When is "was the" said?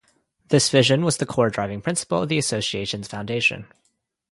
1.05-1.27